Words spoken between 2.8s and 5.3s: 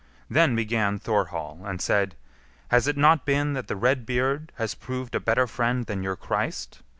it not been that the Redbeard has proved a